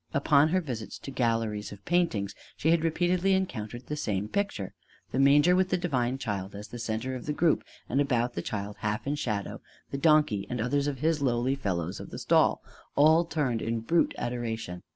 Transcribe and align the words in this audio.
Upon 0.15 0.49
her 0.49 0.61
visits 0.61 0.97
to 0.97 1.11
galleries 1.11 1.71
of 1.71 1.85
paintings 1.85 2.33
she 2.57 2.71
had 2.71 2.83
repeatedly 2.83 3.33
encountered 3.35 3.85
the 3.85 3.95
same 3.95 4.27
picture: 4.27 4.73
The 5.11 5.19
Manger 5.19 5.55
with 5.55 5.69
the 5.69 5.77
Divine 5.77 6.17
Child 6.17 6.55
as 6.55 6.69
the 6.69 6.79
centre 6.79 7.13
of 7.13 7.27
the 7.27 7.33
group; 7.33 7.63
and 7.87 8.01
about 8.01 8.33
the 8.33 8.41
Child, 8.41 8.77
half 8.79 9.05
in 9.05 9.13
shadow, 9.13 9.61
the 9.91 9.99
donkey 9.99 10.47
and 10.49 10.59
others 10.59 10.87
of 10.87 11.01
his 11.01 11.21
lowly 11.21 11.53
fellows 11.53 11.99
of 11.99 12.09
the 12.09 12.17
stall 12.17 12.63
all 12.95 13.25
turned 13.25 13.61
in 13.61 13.81
brute 13.81 14.15
adoration. 14.17 14.81